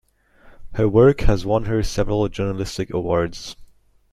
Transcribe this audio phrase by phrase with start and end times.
[0.73, 3.55] Her work has won her several journalistic awards.